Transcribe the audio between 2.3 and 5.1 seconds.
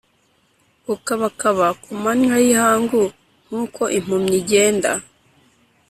y’ihangu nk’uko impumyi igenda